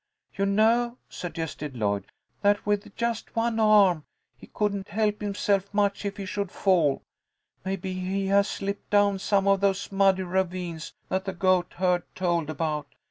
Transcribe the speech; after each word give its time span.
"You 0.35 0.47
know," 0.47 0.97
suggested 1.09 1.77
Lloyd, 1.77 2.07
"that 2.41 2.65
with 2.65 2.95
just 2.95 3.35
one 3.35 3.59
arm 3.59 4.03
he 4.35 4.47
couldn't 4.47 4.87
help 4.87 5.21
himself 5.21 5.71
much 5.75 6.05
if 6.05 6.17
he 6.17 6.25
should 6.25 6.49
fall. 6.49 7.03
Maybe 7.63 7.93
he 7.93 8.25
has 8.25 8.47
slipped 8.47 8.89
down 8.89 9.19
some 9.19 9.47
of 9.47 9.61
those 9.61 9.91
muddy 9.91 10.23
ravines 10.23 10.93
that 11.09 11.25
the 11.25 11.33
goatherd 11.33 12.01
told 12.15 12.49
about. 12.49 12.87